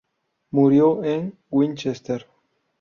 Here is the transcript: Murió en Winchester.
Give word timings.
Murió 0.49 1.03
en 1.03 1.37
Winchester. 1.51 2.25